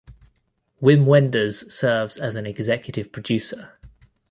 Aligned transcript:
Wim 0.81 1.05
Wenders 1.05 1.71
serves 1.71 2.17
as 2.17 2.33
an 2.35 2.47
executive 2.47 3.11
producer. 3.11 3.77